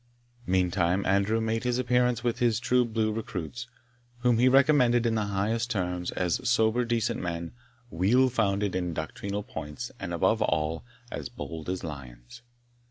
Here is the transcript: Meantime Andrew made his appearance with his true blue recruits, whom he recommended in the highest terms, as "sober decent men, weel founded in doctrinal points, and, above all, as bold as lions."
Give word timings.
Meantime 0.47 1.05
Andrew 1.05 1.39
made 1.39 1.63
his 1.63 1.77
appearance 1.77 2.23
with 2.23 2.39
his 2.39 2.59
true 2.59 2.83
blue 2.85 3.13
recruits, 3.13 3.67
whom 4.21 4.39
he 4.39 4.49
recommended 4.49 5.05
in 5.05 5.13
the 5.13 5.25
highest 5.27 5.69
terms, 5.69 6.09
as 6.13 6.41
"sober 6.49 6.83
decent 6.83 7.21
men, 7.21 7.51
weel 7.91 8.27
founded 8.27 8.75
in 8.75 8.95
doctrinal 8.95 9.43
points, 9.43 9.91
and, 9.99 10.11
above 10.11 10.41
all, 10.41 10.83
as 11.11 11.29
bold 11.29 11.69
as 11.69 11.83
lions." 11.83 12.41